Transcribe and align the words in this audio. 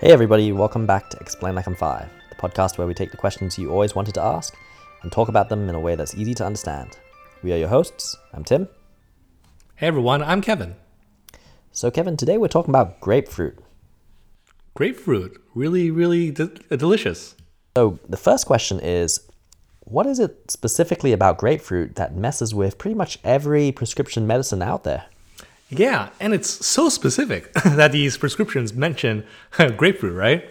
Hey 0.00 0.10
everybody, 0.10 0.50
welcome 0.50 0.86
back 0.86 1.08
to 1.10 1.18
Explain 1.18 1.54
Like 1.54 1.68
I'm 1.68 1.76
Five, 1.76 2.08
the 2.28 2.34
podcast 2.34 2.78
where 2.78 2.86
we 2.86 2.94
take 2.94 3.12
the 3.12 3.16
questions 3.16 3.56
you 3.56 3.70
always 3.70 3.94
wanted 3.94 4.12
to 4.14 4.22
ask 4.22 4.52
and 5.02 5.12
talk 5.12 5.28
about 5.28 5.48
them 5.48 5.68
in 5.68 5.74
a 5.76 5.80
way 5.80 5.94
that's 5.94 6.16
easy 6.16 6.34
to 6.34 6.44
understand. 6.44 6.98
We 7.44 7.52
are 7.52 7.56
your 7.56 7.68
hosts. 7.68 8.16
I'm 8.32 8.42
Tim. 8.42 8.68
Hey 9.76 9.86
everyone, 9.86 10.20
I'm 10.20 10.40
Kevin. 10.42 10.74
So, 11.70 11.92
Kevin, 11.92 12.16
today 12.16 12.38
we're 12.38 12.48
talking 12.48 12.72
about 12.72 13.00
grapefruit. 13.00 13.56
Grapefruit, 14.74 15.40
really, 15.54 15.92
really 15.92 16.32
de- 16.32 16.50
uh, 16.72 16.76
delicious. 16.76 17.36
So, 17.76 18.00
the 18.08 18.16
first 18.16 18.46
question 18.46 18.80
is 18.80 19.20
what 19.84 20.06
is 20.06 20.18
it 20.18 20.50
specifically 20.50 21.12
about 21.12 21.38
grapefruit 21.38 21.94
that 21.94 22.16
messes 22.16 22.52
with 22.52 22.78
pretty 22.78 22.96
much 22.96 23.20
every 23.22 23.70
prescription 23.70 24.26
medicine 24.26 24.60
out 24.60 24.82
there? 24.82 25.04
Yeah, 25.70 26.10
and 26.20 26.34
it's 26.34 26.64
so 26.64 26.88
specific 26.88 27.52
that 27.64 27.92
these 27.92 28.16
prescriptions 28.16 28.74
mention 28.74 29.24
grapefruit, 29.76 30.14
right? 30.14 30.50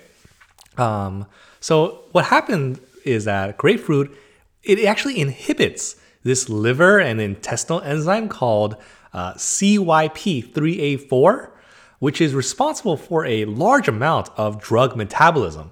Um, 0.77 1.27
so 1.59 2.03
what 2.11 2.25
happened 2.25 2.79
is 3.05 3.25
that 3.25 3.57
grapefruit 3.57 4.15
it 4.63 4.83
actually 4.85 5.19
inhibits 5.19 5.97
this 6.23 6.49
liver 6.49 6.99
and 6.99 7.19
intestinal 7.19 7.81
enzyme 7.81 8.29
called 8.29 8.77
uh, 9.11 9.33
CYP3A4, 9.33 11.49
which 11.99 12.21
is 12.21 12.33
responsible 12.33 12.95
for 12.97 13.25
a 13.25 13.43
large 13.45 13.89
amount 13.89 14.29
of 14.37 14.61
drug 14.61 14.95
metabolism. 14.95 15.71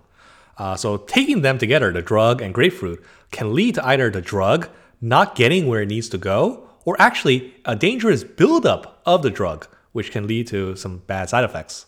Uh, 0.58 0.76
so 0.76 0.98
taking 0.98 1.42
them 1.42 1.58
together, 1.58 1.90
the 1.92 2.02
drug 2.02 2.42
and 2.42 2.54
grapefruit, 2.54 3.02
can 3.32 3.56
lead 3.56 3.76
to 3.76 3.88
either 3.88 4.10
the 4.10 4.20
drug 4.22 4.68
not 5.00 5.36
getting 5.36 5.68
where 5.68 5.82
it 5.82 5.88
needs 5.88 6.10
to 6.10 6.18
go, 6.18 6.68
or 6.86 6.98
actually 7.00 7.54
a 7.66 7.76
dangerous 7.76 8.24
buildup 8.24 8.91
of 9.06 9.22
the 9.22 9.30
drug, 9.30 9.68
which 9.92 10.12
can 10.12 10.28
lead 10.28 10.48
to 10.48 10.76
some 10.76 11.00
bad 11.00 11.30
side 11.30 11.44
effects. 11.44 11.86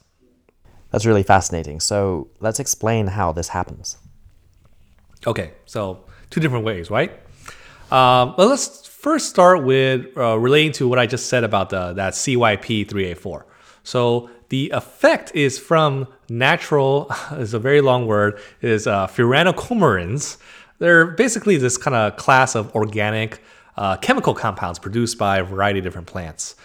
That's 0.92 1.06
really 1.06 1.24
fascinating. 1.24 1.80
So 1.80 2.28
let's 2.40 2.60
explain 2.60 3.08
how 3.08 3.32
this 3.32 3.50
happens. 3.50 3.98
Okay, 5.26 5.54
so 5.66 6.04
two 6.30 6.40
different 6.40 6.66
ways, 6.66 6.92
right? 6.92 7.12
Um, 7.92 8.34
but 8.38 8.48
let's 8.48 8.86
first 8.88 9.30
start 9.30 9.64
with 9.64 10.18
uh, 10.18 10.38
relating 10.38 10.72
to 10.74 10.88
what 10.88 11.00
I 11.00 11.06
just 11.06 11.28
said 11.28 11.44
about 11.44 11.70
the, 11.70 11.94
that 11.94 12.14
CYP3A4. 12.14 13.44
So 13.84 14.30
the 14.50 14.70
effect 14.70 15.36
is 15.36 15.58
from 15.58 16.08
natural, 16.30 17.08
it's 17.32 17.54
a 17.54 17.60
very 17.60 17.82
long 17.82 18.06
word, 18.06 18.40
is 18.62 18.88
uh, 18.88 19.08
furanocoumarins. 19.08 20.38
They're 20.80 21.08
basically 21.08 21.58
this 21.58 21.78
kind 21.78 21.96
of 21.96 22.18
class 22.18 22.56
of 22.56 22.74
organic 22.76 23.42
uh, 23.78 23.98
chemical 23.98 24.34
compounds 24.34 24.80
produced 24.80 25.18
by 25.18 25.40
a 25.40 25.44
variety 25.44 25.80
of 25.80 25.86
different 25.86 26.08
plants. 26.08 26.56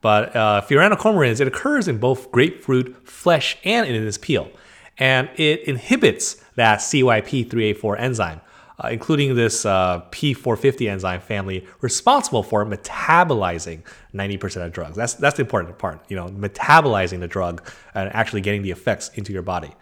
But 0.00 0.34
uh, 0.36 0.62
it 0.70 1.40
occurs 1.40 1.88
in 1.88 1.98
both 1.98 2.30
grapefruit 2.30 3.08
flesh 3.08 3.58
and 3.64 3.86
in 3.86 4.06
its 4.06 4.18
peel. 4.18 4.50
And 4.96 5.28
it 5.36 5.62
inhibits 5.64 6.42
that 6.56 6.80
CYP3A4 6.80 7.98
enzyme, 7.98 8.40
uh, 8.82 8.88
including 8.88 9.34
this 9.34 9.64
uh, 9.64 10.02
P450 10.10 10.88
enzyme 10.88 11.20
family 11.20 11.66
responsible 11.80 12.42
for 12.42 12.64
metabolizing 12.64 13.82
90% 14.14 14.66
of 14.66 14.72
drugs. 14.72 14.96
That's, 14.96 15.14
that's 15.14 15.36
the 15.36 15.42
important 15.42 15.78
part, 15.78 16.00
you 16.08 16.16
know, 16.16 16.28
metabolizing 16.28 17.20
the 17.20 17.28
drug 17.28 17.68
and 17.94 18.12
actually 18.14 18.40
getting 18.40 18.62
the 18.62 18.70
effects 18.70 19.10
into 19.14 19.32
your 19.32 19.42
body. 19.42 19.72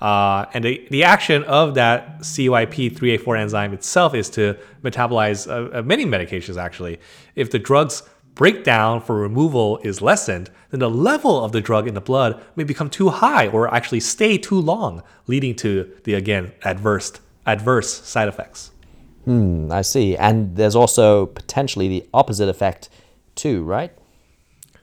Uh, 0.00 0.46
and 0.52 0.64
the, 0.64 0.86
the 0.90 1.04
action 1.04 1.44
of 1.44 1.74
that 1.74 2.20
CYP3A4 2.20 3.38
enzyme 3.38 3.72
itself 3.72 4.14
is 4.14 4.28
to 4.30 4.58
metabolize 4.82 5.48
uh, 5.48 5.78
uh, 5.78 5.82
many 5.82 6.04
medications, 6.04 6.56
actually. 6.56 7.00
If 7.36 7.50
the 7.50 7.58
drug's 7.58 8.02
breakdown 8.34 9.00
for 9.00 9.16
removal 9.16 9.78
is 9.78 10.02
lessened, 10.02 10.50
then 10.70 10.80
the 10.80 10.90
level 10.90 11.44
of 11.44 11.52
the 11.52 11.60
drug 11.60 11.86
in 11.86 11.94
the 11.94 12.00
blood 12.00 12.42
may 12.56 12.64
become 12.64 12.90
too 12.90 13.10
high 13.10 13.48
or 13.48 13.72
actually 13.72 14.00
stay 14.00 14.38
too 14.38 14.60
long, 14.60 15.02
leading 15.26 15.54
to 15.56 15.90
the, 16.04 16.14
again, 16.14 16.52
adverse, 16.62 17.12
adverse 17.46 18.02
side 18.02 18.28
effects. 18.28 18.70
Hmm, 19.24 19.70
I 19.72 19.82
see. 19.82 20.16
And 20.16 20.56
there's 20.56 20.76
also 20.76 21.26
potentially 21.26 21.88
the 21.88 22.06
opposite 22.12 22.48
effect, 22.48 22.88
too, 23.34 23.62
right? 23.64 23.92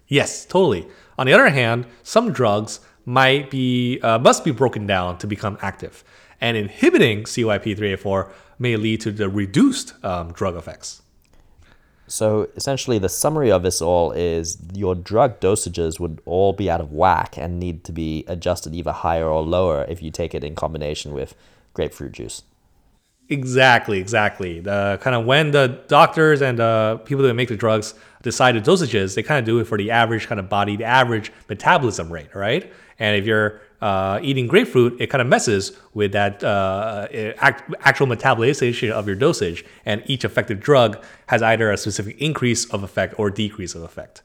Yes, 0.08 0.46
totally. 0.46 0.88
On 1.18 1.28
the 1.28 1.34
other 1.34 1.50
hand, 1.50 1.86
some 2.04 2.32
drugs 2.32 2.80
might 3.06 3.50
be 3.50 4.00
uh, 4.02 4.20
must 4.20 4.44
be 4.44 4.52
broken 4.52 4.86
down 4.86 5.18
to 5.20 5.28
become 5.28 5.58
active, 5.62 6.04
and 6.40 6.56
inhibiting 6.56 7.24
CYP3A4 7.24 8.32
may 8.60 8.76
lead 8.76 9.02
to 9.02 9.12
the 9.12 9.30
reduced 9.30 9.94
um, 10.04 10.32
drug 10.34 10.56
effects. 10.56 11.02
So 12.12 12.50
essentially, 12.58 13.00
the 13.00 13.08
summary 13.08 13.50
of 13.50 13.64
this 13.64 13.82
all 13.82 14.12
is 14.12 14.58
your 14.74 14.96
drug 14.96 15.40
dosages 15.40 15.98
would 15.98 16.22
all 16.26 16.52
be 16.52 16.70
out 16.70 16.82
of 16.82 16.92
whack 16.92 17.38
and 17.38 17.58
need 17.58 17.86
to 17.86 17.94
be 17.94 18.26
adjusted 18.28 18.76
either 18.76 18.92
higher 18.92 19.30
or 19.30 19.42
lower 19.42 19.86
if 19.88 20.04
you 20.04 20.12
take 20.12 20.36
it 20.36 20.44
in 20.44 20.54
combination 20.54 21.14
with 21.14 21.36
grapefruit 21.74 22.12
juice. 22.12 22.44
Exactly, 23.30 23.98
exactly. 23.98 24.60
The 24.60 25.00
kind 25.02 25.16
of 25.16 25.26
when 25.26 25.52
the 25.52 25.80
doctors 25.88 26.42
and 26.42 26.60
the 26.60 27.00
people 27.06 27.24
that 27.24 27.34
make 27.34 27.48
the 27.48 27.56
drugs 27.56 27.94
decide 28.24 28.56
the 28.56 28.60
dosages, 28.62 29.16
they 29.16 29.24
kind 29.24 29.40
of 29.40 29.46
do 29.46 29.60
it 29.60 29.64
for 29.64 29.78
the 29.78 29.92
average 29.92 30.28
kind 30.28 30.38
of 30.38 30.50
body, 30.50 30.76
the 30.76 30.84
average 30.84 31.32
metabolism 31.48 32.12
rate, 32.12 32.36
right? 32.36 32.74
And 33.00 33.16
if 33.16 33.26
you're 33.26 33.62
uh, 33.82 34.20
eating 34.22 34.48
grapefruit, 34.48 35.00
it 35.00 35.08
kind 35.08 35.22
of 35.22 35.28
messes 35.28 35.72
with 35.94 36.12
that 36.12 36.44
uh, 36.44 37.08
act, 37.38 37.74
actual 37.82 38.08
metabolization 38.08 38.92
of 38.92 39.08
your 39.08 39.16
dosage. 39.16 39.66
And 39.86 40.04
each 40.06 40.24
effective 40.24 40.60
drug 40.60 41.04
has 41.28 41.42
either 41.42 41.72
a 41.72 41.78
specific 41.78 42.18
increase 42.20 42.66
of 42.66 42.84
effect 42.84 43.16
or 43.18 43.30
decrease 43.30 43.76
of 43.76 43.84
effect. 43.84 44.22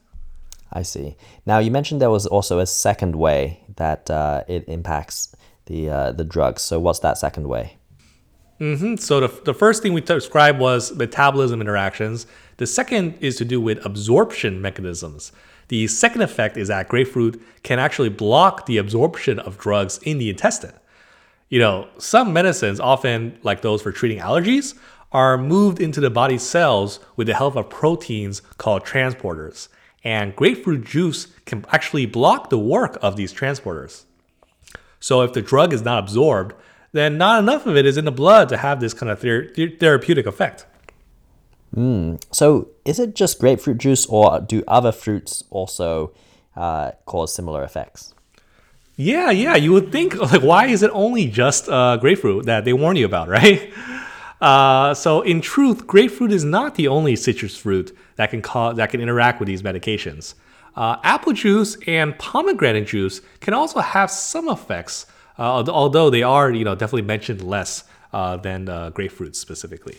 I 0.71 0.83
see. 0.83 1.15
Now 1.45 1.59
you 1.59 1.71
mentioned 1.71 2.01
there 2.01 2.09
was 2.09 2.27
also 2.27 2.59
a 2.59 2.65
second 2.65 3.15
way 3.15 3.61
that 3.77 4.11
uh, 4.11 4.43
it 4.47 4.67
impacts 4.67 5.35
the 5.65 5.89
uh, 5.89 6.11
the 6.11 6.23
drugs. 6.23 6.61
So 6.61 6.79
what's 6.79 6.99
that 6.99 7.17
second 7.17 7.47
way? 7.47 7.76
Mm-hmm. 8.59 8.95
So 8.95 9.19
the, 9.19 9.41
the 9.43 9.53
first 9.53 9.83
thing 9.83 9.93
we 9.93 10.01
described 10.01 10.59
was 10.59 10.95
metabolism 10.95 11.61
interactions. 11.61 12.25
The 12.57 12.65
second 12.65 13.17
is 13.19 13.35
to 13.37 13.45
do 13.45 13.61
with 13.61 13.85
absorption 13.85 14.61
mechanisms. 14.61 15.31
The 15.67 15.87
second 15.87 16.21
effect 16.21 16.57
is 16.57 16.69
that 16.69 16.89
grapefruit 16.89 17.41
can 17.63 17.77
actually 17.77 18.09
block 18.09 18.65
the 18.65 18.77
absorption 18.77 19.37
of 19.39 19.57
drugs 19.57 19.99
in 20.03 20.17
the 20.17 20.29
intestine. 20.29 20.73
You 21.49 21.59
know, 21.59 21.87
some 21.97 22.33
medicines, 22.33 22.79
often 22.79 23.37
like 23.43 23.61
those 23.61 23.81
for 23.81 23.91
treating 23.91 24.19
allergies, 24.19 24.73
are 25.11 25.37
moved 25.37 25.79
into 25.79 26.01
the 26.01 26.09
body's 26.09 26.43
cells 26.43 26.99
with 27.15 27.27
the 27.27 27.33
help 27.33 27.55
of 27.55 27.69
proteins 27.69 28.41
called 28.57 28.85
transporters. 28.85 29.67
And 30.03 30.35
grapefruit 30.35 30.85
juice 30.85 31.27
can 31.45 31.65
actually 31.71 32.05
block 32.05 32.49
the 32.49 32.57
work 32.57 32.97
of 33.01 33.15
these 33.15 33.33
transporters. 33.33 34.03
So 34.99 35.21
if 35.21 35.33
the 35.33 35.41
drug 35.41 35.73
is 35.73 35.83
not 35.83 35.99
absorbed, 35.99 36.55
then 36.91 37.17
not 37.17 37.39
enough 37.39 37.65
of 37.65 37.75
it 37.75 37.85
is 37.85 37.97
in 37.97 38.05
the 38.05 38.11
blood 38.11 38.49
to 38.49 38.57
have 38.57 38.79
this 38.79 38.93
kind 38.93 39.11
of 39.11 39.19
ther- 39.19 39.49
therapeutic 39.79 40.25
effect. 40.25 40.65
Mm. 41.75 42.21
So, 42.31 42.69
is 42.85 42.99
it 42.99 43.15
just 43.15 43.39
grapefruit 43.39 43.77
juice, 43.77 44.05
or 44.05 44.39
do 44.39 44.63
other 44.67 44.91
fruits 44.91 45.43
also 45.49 46.13
uh, 46.55 46.91
cause 47.05 47.33
similar 47.33 47.63
effects? 47.63 48.13
Yeah, 48.95 49.29
yeah. 49.31 49.55
You 49.55 49.73
would 49.73 49.91
think, 49.91 50.15
like, 50.31 50.41
why 50.41 50.67
is 50.67 50.81
it 50.81 50.91
only 50.93 51.27
just 51.27 51.69
uh, 51.69 51.97
grapefruit 51.97 52.45
that 52.45 52.65
they 52.65 52.73
warn 52.73 52.95
you 52.95 53.05
about, 53.05 53.27
right? 53.39 53.71
Uh, 54.39 54.93
so, 54.93 55.21
in 55.21 55.41
truth, 55.41 55.85
grapefruit 55.87 56.31
is 56.31 56.43
not 56.43 56.75
the 56.75 56.87
only 56.87 57.15
citrus 57.15 57.57
fruit 57.57 57.95
that 58.15 58.29
can 58.29 58.41
cause 58.41 58.77
that 58.77 58.89
can 58.89 59.01
interact 59.01 59.39
with 59.39 59.47
these 59.47 59.61
medications. 59.61 60.35
Uh, 60.75 60.97
apple 61.03 61.33
juice 61.33 61.75
and 61.87 62.17
pomegranate 62.19 62.85
juice 62.87 63.21
can 63.39 63.55
also 63.55 63.79
have 63.79 64.11
some 64.11 64.47
effects 64.47 65.07
uh, 65.37 65.63
although 65.69 66.09
they 66.09 66.23
are, 66.23 66.51
you 66.51 66.63
know, 66.63 66.75
definitely 66.75 67.03
mentioned 67.03 67.41
less 67.41 67.83
uh, 68.13 68.37
than 68.37 68.69
uh, 68.69 68.89
grapefruit 68.89 69.35
specifically. 69.35 69.97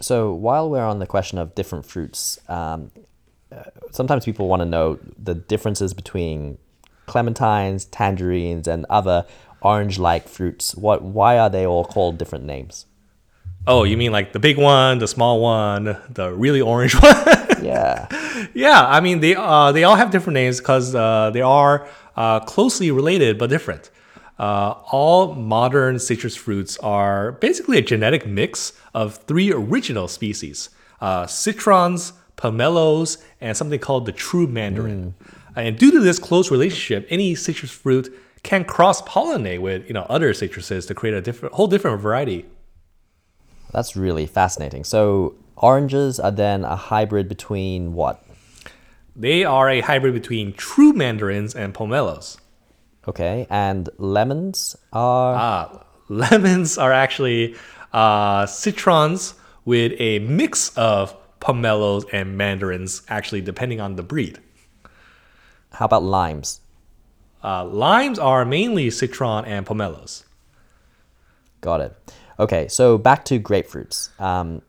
So 0.00 0.32
while 0.32 0.68
we're 0.68 0.84
on 0.84 0.98
the 0.98 1.06
question 1.06 1.38
of 1.38 1.54
different 1.54 1.86
fruits, 1.86 2.38
um, 2.48 2.90
uh, 3.50 3.62
sometimes 3.90 4.24
people 4.24 4.48
want 4.48 4.60
to 4.60 4.66
know 4.66 4.98
the 5.18 5.34
differences 5.34 5.94
between 5.94 6.58
clementines, 7.06 7.86
tangerines, 7.90 8.66
and 8.66 8.84
other 8.90 9.26
orange-like 9.62 10.28
fruits. 10.28 10.74
What? 10.74 11.02
Why 11.02 11.38
are 11.38 11.48
they 11.48 11.66
all 11.66 11.84
called 11.84 12.18
different 12.18 12.44
names? 12.44 12.86
Oh, 13.66 13.84
you 13.84 13.96
mean 13.96 14.12
like 14.12 14.32
the 14.32 14.38
big 14.38 14.58
one, 14.58 14.98
the 14.98 15.08
small 15.08 15.40
one, 15.40 15.96
the 16.10 16.32
really 16.34 16.60
orange 16.60 16.94
one? 17.02 17.14
yeah. 17.62 18.08
Yeah, 18.52 18.84
I 18.86 19.00
mean 19.00 19.20
they 19.20 19.34
uh, 19.36 19.72
they 19.72 19.84
all 19.84 19.96
have 19.96 20.10
different 20.10 20.34
names 20.34 20.58
because 20.58 20.94
uh, 20.94 21.30
they 21.30 21.40
are 21.40 21.88
uh, 22.16 22.40
closely 22.40 22.90
related 22.90 23.38
but 23.38 23.48
different. 23.48 23.90
Uh, 24.38 24.74
all 24.90 25.34
modern 25.34 25.98
citrus 25.98 26.34
fruits 26.34 26.76
are 26.78 27.32
basically 27.32 27.78
a 27.78 27.82
genetic 27.82 28.26
mix 28.26 28.72
of 28.92 29.16
three 29.16 29.52
original 29.52 30.08
species 30.08 30.70
uh, 31.00 31.26
citrons, 31.26 32.12
pomelos, 32.36 33.18
and 33.40 33.56
something 33.56 33.78
called 33.78 34.06
the 34.06 34.12
true 34.12 34.46
mandarin. 34.46 35.14
Mm. 35.22 35.34
And 35.56 35.78
due 35.78 35.90
to 35.90 36.00
this 36.00 36.18
close 36.18 36.50
relationship, 36.50 37.06
any 37.10 37.34
citrus 37.34 37.70
fruit 37.70 38.12
can 38.42 38.64
cross 38.64 39.02
pollinate 39.02 39.60
with 39.60 39.86
you 39.86 39.94
know 39.94 40.06
other 40.08 40.32
citruses 40.32 40.86
to 40.88 40.94
create 40.94 41.14
a 41.14 41.20
different 41.20 41.54
whole 41.54 41.66
different 41.66 42.00
variety. 42.00 42.46
That's 43.72 43.96
really 43.96 44.26
fascinating. 44.26 44.84
So 44.84 45.34
oranges 45.56 46.20
are 46.20 46.30
then 46.30 46.64
a 46.64 46.76
hybrid 46.76 47.28
between 47.28 47.94
what? 47.94 48.24
They 49.16 49.44
are 49.44 49.68
a 49.68 49.80
hybrid 49.80 50.14
between 50.14 50.52
true 50.52 50.92
mandarins 50.92 51.54
and 51.54 51.74
pomelos. 51.74 52.38
Okay, 53.06 53.46
and 53.50 53.88
lemons 53.98 54.76
are. 54.92 55.34
Ah, 55.34 55.84
lemons 56.08 56.78
are 56.78 56.92
actually 56.92 57.54
uh, 57.92 58.46
citrons 58.46 59.34
with 59.64 59.92
a 59.98 60.18
mix 60.20 60.76
of 60.76 61.14
pomelos 61.40 62.04
and 62.12 62.36
mandarins, 62.36 63.02
actually, 63.08 63.40
depending 63.40 63.80
on 63.80 63.96
the 63.96 64.02
breed. 64.02 64.38
How 65.72 65.86
about 65.86 66.02
limes? 66.02 66.60
Uh, 67.42 67.64
limes 67.64 68.18
are 68.18 68.44
mainly 68.44 68.90
citron 68.90 69.44
and 69.44 69.66
pomelos. 69.66 70.24
Got 71.60 71.80
it. 71.82 72.14
Okay, 72.38 72.68
so 72.68 72.96
back 72.96 73.24
to 73.26 73.38
grapefruits. 73.38 74.18
Um, 74.20 74.62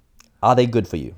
are 0.43 0.55
they 0.55 0.65
good 0.65 0.87
for 0.87 0.97
you? 0.97 1.15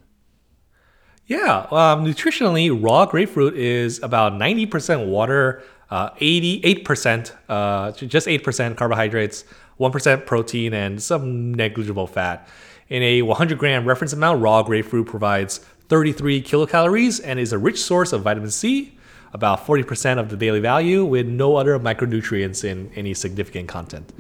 Yeah, 1.26 1.68
um, 1.72 2.06
nutritionally, 2.06 2.72
raw 2.72 3.06
grapefruit 3.06 3.56
is 3.56 4.02
about 4.02 4.34
90% 4.34 5.08
water, 5.08 5.62
uh, 5.90 6.12
88%, 6.12 7.34
uh, 7.50 7.92
just 7.92 8.28
8% 8.28 8.76
carbohydrates, 8.76 9.46
1% 9.80 10.26
protein, 10.26 10.74
and 10.74 11.02
some 11.02 11.54
negligible 11.54 12.08
fat. 12.08 12.48
In 12.90 13.04
a 13.04 13.22
100 13.22 13.58
gram 13.58 13.86
reference 13.86 14.14
amount, 14.14 14.42
raw 14.42 14.64
grapefruit 14.64 15.08
provides 15.08 15.60
33 15.90 16.42
kilocalories 16.42 17.22
and 17.24 17.40
is 17.40 17.54
a 17.54 17.58
rich 17.58 17.82
source 17.82 18.14
of 18.14 18.22
vitamin 18.22 18.52
C, 18.52 18.98
about 19.34 19.66
40% 19.66 20.20
of 20.20 20.30
the 20.30 20.38
daily 20.38 20.60
value, 20.60 21.06
with 21.06 21.28
no 21.28 21.56
other 21.56 21.78
micronutrients 21.80 22.64
in 22.64 22.92
any 22.96 23.14
significant 23.14 23.68
content. 23.68 24.12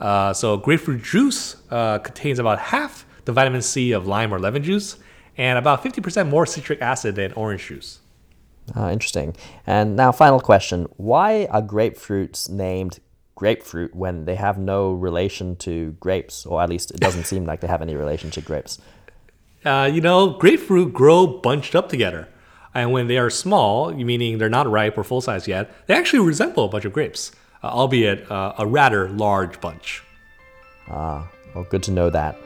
Uh, 0.00 0.32
so, 0.32 0.56
grapefruit 0.56 1.02
juice 1.02 1.56
uh, 1.70 1.98
contains 1.98 2.38
about 2.38 2.58
half 2.58 3.04
the 3.26 3.32
vitamin 3.32 3.62
C 3.62 3.92
of 3.92 4.06
lime 4.06 4.32
or 4.32 4.38
lemon 4.38 4.62
juice 4.62 4.96
and 5.36 5.58
about 5.58 5.82
50% 5.82 6.28
more 6.28 6.46
citric 6.46 6.80
acid 6.82 7.14
than 7.14 7.32
orange 7.32 7.66
juice. 7.66 8.00
Ah, 8.74 8.90
interesting. 8.90 9.36
And 9.66 9.96
now, 9.96 10.12
final 10.12 10.40
question 10.40 10.86
Why 10.96 11.46
are 11.50 11.62
grapefruits 11.62 12.48
named 12.48 13.00
grapefruit 13.34 13.94
when 13.94 14.24
they 14.26 14.34
have 14.34 14.58
no 14.58 14.92
relation 14.92 15.56
to 15.56 15.92
grapes? 16.00 16.46
Or 16.46 16.62
at 16.62 16.68
least 16.68 16.90
it 16.90 17.00
doesn't 17.00 17.24
seem 17.24 17.44
like 17.44 17.60
they 17.60 17.68
have 17.68 17.82
any 17.82 17.96
relation 17.96 18.30
to 18.32 18.40
grapes. 18.40 18.78
Uh, 19.64 19.90
you 19.92 20.00
know, 20.00 20.30
grapefruit 20.30 20.92
grow 20.92 21.26
bunched 21.26 21.74
up 21.74 21.88
together. 21.88 22.28
And 22.74 22.92
when 22.92 23.08
they 23.08 23.18
are 23.18 23.30
small, 23.30 23.92
meaning 23.92 24.38
they're 24.38 24.48
not 24.48 24.70
ripe 24.70 24.96
or 24.96 25.04
full 25.04 25.20
size 25.20 25.48
yet, 25.48 25.70
they 25.86 25.94
actually 25.94 26.20
resemble 26.20 26.66
a 26.66 26.68
bunch 26.68 26.84
of 26.84 26.92
grapes, 26.92 27.32
uh, 27.62 27.66
albeit 27.66 28.30
uh, 28.30 28.54
a 28.58 28.66
rather 28.66 29.08
large 29.08 29.60
bunch. 29.60 30.02
Ah, 30.88 31.28
well, 31.54 31.64
good 31.64 31.82
to 31.84 31.90
know 31.90 32.10
that. 32.10 32.38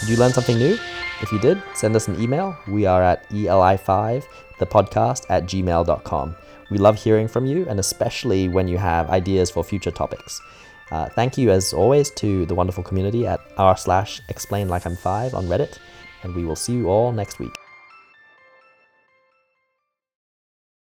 Did 0.00 0.08
you 0.08 0.16
learn 0.16 0.32
something 0.32 0.56
new? 0.56 0.78
If 1.20 1.32
you 1.32 1.38
did, 1.40 1.60
send 1.74 1.96
us 1.96 2.06
an 2.06 2.20
email. 2.20 2.56
We 2.68 2.86
are 2.86 3.02
at 3.02 3.28
eli5, 3.30 4.24
the 4.58 4.66
podcast 4.66 5.26
at 5.28 5.44
gmail.com. 5.44 6.36
We 6.70 6.78
love 6.78 6.96
hearing 6.96 7.26
from 7.26 7.44
you, 7.44 7.66
and 7.68 7.80
especially 7.80 8.48
when 8.48 8.68
you 8.68 8.78
have 8.78 9.10
ideas 9.10 9.50
for 9.50 9.64
future 9.64 9.90
topics. 9.90 10.40
Uh, 10.90 11.08
thank 11.08 11.36
you, 11.36 11.50
as 11.50 11.72
always, 11.72 12.10
to 12.12 12.46
the 12.46 12.54
wonderful 12.54 12.84
community 12.84 13.26
at 13.26 13.40
r 13.56 13.76
slash 13.76 14.20
explain 14.28 14.68
like 14.68 14.86
I'm 14.86 14.96
five 14.96 15.34
on 15.34 15.46
Reddit, 15.46 15.78
and 16.22 16.34
we 16.34 16.44
will 16.44 16.56
see 16.56 16.74
you 16.74 16.88
all 16.88 17.12
next 17.12 17.38
week. 17.38 17.54